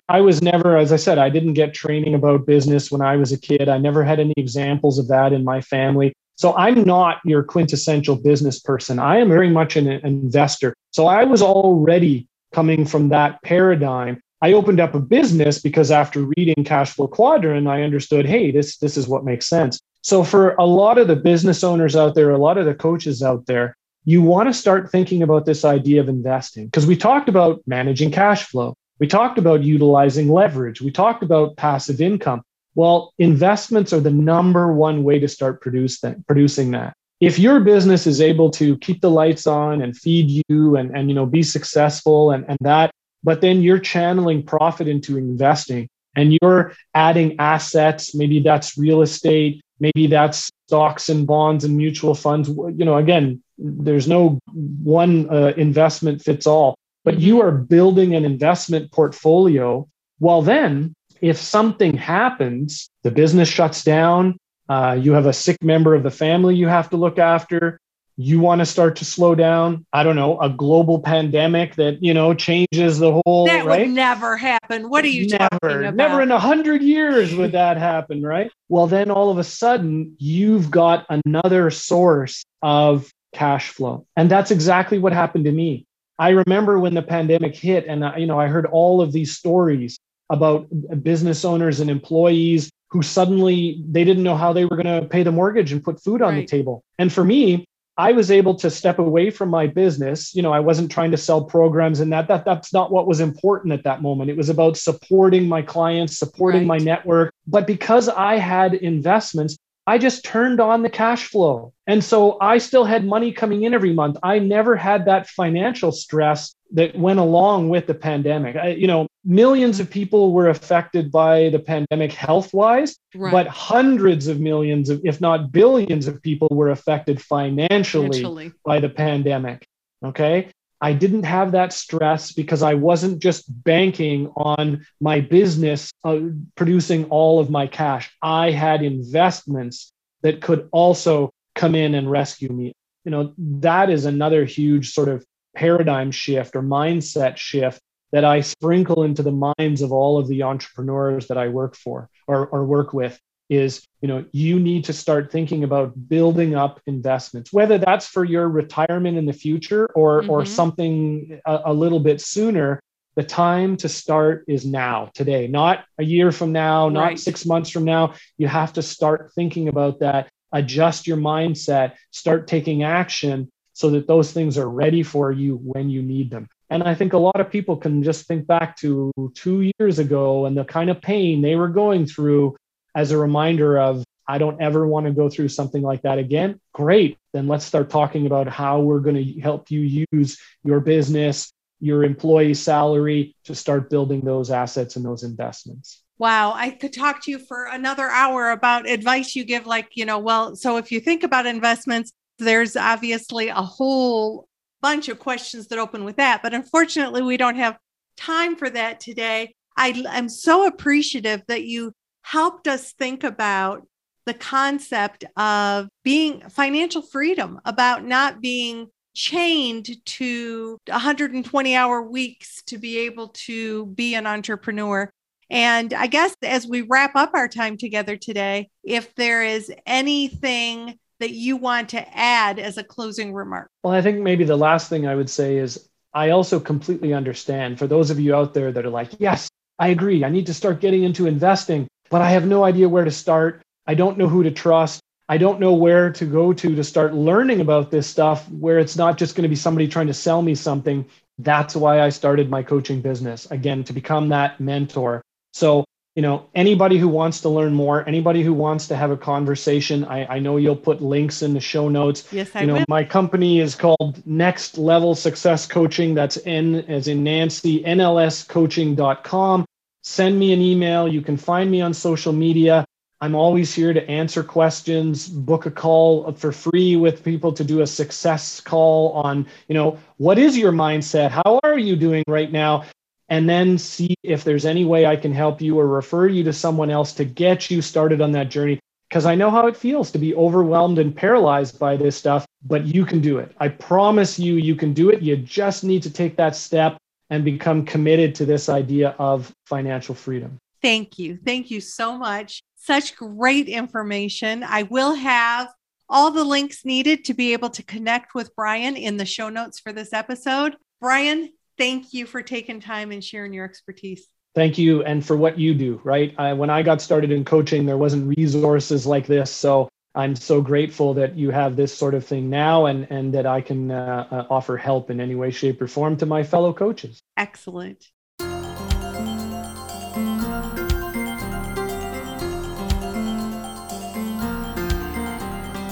[0.08, 3.32] I was never, as I said, I didn't get training about business when I was
[3.32, 3.68] a kid.
[3.68, 6.12] I never had any examples of that in my family.
[6.34, 8.98] So I'm not your quintessential business person.
[8.98, 10.74] I am very much an investor.
[10.90, 14.20] So I was already coming from that paradigm.
[14.42, 18.76] I opened up a business because after reading Cash Flow Quadrant, I understood, hey, this,
[18.78, 19.80] this is what makes sense.
[20.02, 23.22] So for a lot of the business owners out there, a lot of the coaches
[23.22, 27.28] out there, you want to start thinking about this idea of investing because we talked
[27.28, 28.74] about managing cash flow.
[29.00, 30.80] We talked about utilizing leverage.
[30.80, 32.42] We talked about passive income.
[32.76, 36.94] Well, investments are the number one way to start produce that, producing that.
[37.20, 41.08] If your business is able to keep the lights on and feed you and, and
[41.08, 42.92] you know be successful and, and that,
[43.26, 49.60] but then you're channeling profit into investing and you're adding assets, maybe that's real estate,
[49.80, 52.48] maybe that's stocks and bonds and mutual funds.
[52.48, 58.24] You know, again, there's no one uh, investment fits all, but you are building an
[58.24, 59.88] investment portfolio.
[60.20, 65.96] Well, then, if something happens, the business shuts down, uh, you have a sick member
[65.96, 67.80] of the family you have to look after,
[68.16, 72.14] you want to start to slow down i don't know a global pandemic that you
[72.14, 73.86] know changes the whole that right?
[73.86, 77.52] would never happen what are you never, talking about never in a hundred years would
[77.52, 83.68] that happen right well then all of a sudden you've got another source of cash
[83.68, 84.06] flow.
[84.16, 85.86] And that's exactly what happened to me.
[86.18, 89.36] I remember when the pandemic hit and I, you know, I heard all of these
[89.36, 89.98] stories
[90.30, 90.66] about
[91.02, 95.22] business owners and employees who suddenly they didn't know how they were going to pay
[95.22, 96.40] the mortgage and put food on right.
[96.40, 96.82] the table.
[96.98, 97.66] And for me,
[97.98, 100.34] I was able to step away from my business.
[100.34, 103.20] You know, I wasn't trying to sell programs and that, that that's not what was
[103.20, 104.28] important at that moment.
[104.28, 106.78] It was about supporting my clients, supporting right.
[106.78, 107.32] my network.
[107.46, 109.56] But because I had investments,
[109.86, 111.72] I just turned on the cash flow.
[111.86, 114.16] And so I still had money coming in every month.
[114.22, 118.56] I never had that financial stress that went along with the pandemic.
[118.56, 123.30] I, you know, millions of people were affected by the pandemic health wise, right.
[123.30, 128.52] but hundreds of millions of, if not billions of people were affected financially, financially.
[128.64, 129.64] by the pandemic.
[130.04, 130.50] Okay.
[130.80, 136.18] I didn't have that stress because I wasn't just banking on my business uh,
[136.54, 138.14] producing all of my cash.
[138.20, 142.72] I had investments that could also come in and rescue me.
[143.04, 145.24] You know, that is another huge sort of
[145.54, 147.80] paradigm shift or mindset shift
[148.12, 152.08] that I sprinkle into the minds of all of the entrepreneurs that I work for
[152.26, 153.18] or, or work with
[153.48, 158.24] is you know you need to start thinking about building up investments whether that's for
[158.24, 160.30] your retirement in the future or mm-hmm.
[160.30, 162.80] or something a, a, little bit sooner
[163.14, 167.18] the time to start is now today not a year from now not right.
[167.18, 172.48] 6 months from now you have to start thinking about that adjust your mindset start
[172.48, 176.82] taking action so that those things are ready for you when you need them and
[176.82, 180.56] I think a lot of people can just think back to two years ago and
[180.56, 182.56] the kind of pain they were going through
[182.96, 186.58] as a reminder of I don't ever want to go through something like that again,
[186.72, 187.18] great.
[187.32, 192.02] Then let's start talking about how we're going to help you use your business, your
[192.02, 196.02] employee salary to start building those assets and those investments.
[196.18, 199.66] Wow, I could talk to you for another hour about advice you give.
[199.66, 204.48] Like, you know, well, so if you think about investments, there's obviously a whole
[204.80, 206.42] bunch of questions that open with that.
[206.42, 207.78] But unfortunately, we don't have
[208.16, 209.54] time for that today.
[209.76, 211.92] I am so appreciative that you
[212.26, 213.86] helped us think about
[214.24, 222.78] the concept of being financial freedom, about not being chained to 120 hour weeks to
[222.78, 225.08] be able to be an entrepreneur.
[225.50, 230.98] And I guess as we wrap up our time together today, if there is anything
[231.20, 233.70] that you want to add as a closing remark.
[233.84, 237.78] Well, I think maybe the last thing I would say is I also completely understand
[237.78, 239.48] for those of you out there that are like, yes,
[239.78, 240.24] I agree.
[240.24, 243.62] I need to start getting into investing but I have no idea where to start.
[243.86, 245.00] I don't know who to trust.
[245.28, 248.96] I don't know where to go to to start learning about this stuff where it's
[248.96, 251.04] not just going to be somebody trying to sell me something.
[251.38, 255.22] That's why I started my coaching business again to become that mentor.
[255.52, 255.84] So,
[256.14, 260.04] you know, anybody who wants to learn more, anybody who wants to have a conversation,
[260.04, 262.32] I, I know you'll put links in the show notes.
[262.32, 262.84] Yes, I you know, will.
[262.88, 266.14] my company is called Next Level Success Coaching.
[266.14, 269.65] That's N as in Nancy, NLScoaching.com
[270.06, 271.08] send me an email.
[271.08, 272.84] You can find me on social media.
[273.20, 277.80] I'm always here to answer questions, book a call for free with people to do
[277.80, 281.30] a success call on, you know, what is your mindset?
[281.30, 282.84] How are you doing right now?
[283.28, 286.52] And then see if there's any way I can help you or refer you to
[286.52, 288.78] someone else to get you started on that journey.
[289.08, 292.86] Because I know how it feels to be overwhelmed and paralyzed by this stuff, but
[292.86, 293.50] you can do it.
[293.58, 295.22] I promise you, you can do it.
[295.22, 296.96] You just need to take that step
[297.30, 300.58] and become committed to this idea of financial freedom.
[300.82, 301.38] Thank you.
[301.44, 302.62] Thank you so much.
[302.76, 304.62] Such great information.
[304.62, 305.72] I will have
[306.08, 309.80] all the links needed to be able to connect with Brian in the show notes
[309.80, 310.76] for this episode.
[311.00, 314.28] Brian, thank you for taking time and sharing your expertise.
[314.54, 315.02] Thank you.
[315.02, 316.34] And for what you do, right?
[316.38, 319.50] I, when I got started in coaching, there wasn't resources like this.
[319.50, 323.44] So I'm so grateful that you have this sort of thing now and, and that
[323.44, 326.72] I can uh, uh, offer help in any way, shape, or form to my fellow
[326.72, 327.20] coaches.
[327.36, 328.08] Excellent.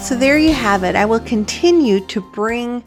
[0.01, 0.97] So there you have it.
[0.97, 2.83] I will continue to bring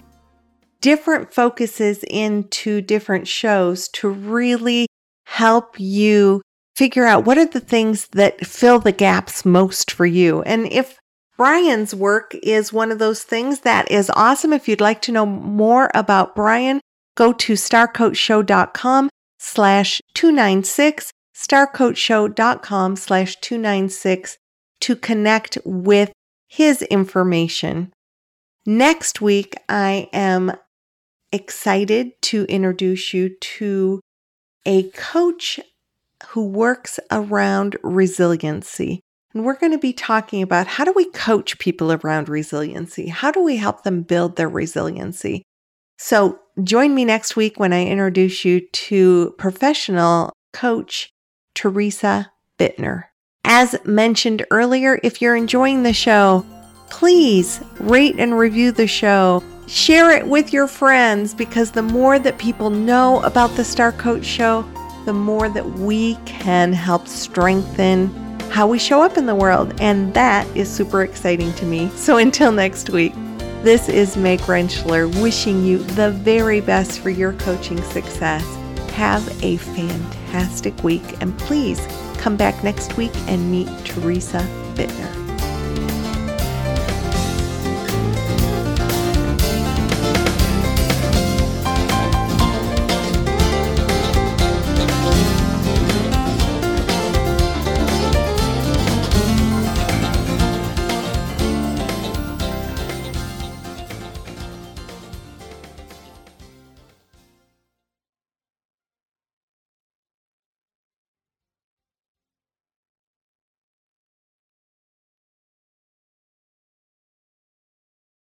[0.82, 4.88] different focuses into different shows to really
[5.28, 6.42] help you
[6.76, 10.42] figure out what are the things that fill the gaps most for you.
[10.42, 10.98] And if
[11.38, 14.52] Brian's work is one of those things that is awesome.
[14.52, 16.82] If you'd like to know more about Brian,
[17.16, 24.38] go to starcoachshow.com slash 296, starcoachshow.com slash 296
[24.82, 26.12] to connect with
[26.48, 27.94] his information.
[28.66, 30.54] Next week, I am
[31.32, 34.02] excited to introduce you to
[34.66, 35.60] a coach
[36.30, 39.02] who works around resiliency.
[39.38, 43.10] And we're going to be talking about how do we coach people around resiliency?
[43.10, 45.44] How do we help them build their resiliency?
[46.00, 51.12] So join me next week when I introduce you to professional coach
[51.54, 53.04] Teresa Bittner.
[53.44, 56.44] As mentioned earlier, if you're enjoying the show,
[56.90, 59.44] please rate and review the show.
[59.68, 64.26] Share it with your friends because the more that people know about the Star Coach
[64.26, 64.64] Show,
[65.06, 69.74] the more that we can help strengthen how we show up in the world.
[69.80, 71.89] And that is super exciting to me.
[71.95, 73.14] So until next week,
[73.64, 78.43] this is Meg Rentschler wishing you the very best for your coaching success.
[78.91, 81.86] Have a fantastic week and please
[82.18, 84.39] come back next week and meet Teresa
[84.76, 85.26] Bittner.